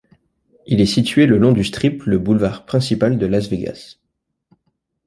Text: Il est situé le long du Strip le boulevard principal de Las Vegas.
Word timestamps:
Il 0.65 0.81
est 0.81 0.87
situé 0.87 1.27
le 1.27 1.37
long 1.37 1.51
du 1.51 1.63
Strip 1.63 2.01
le 2.07 2.17
boulevard 2.17 2.65
principal 2.65 3.19
de 3.19 3.27
Las 3.27 3.49
Vegas. 3.49 3.97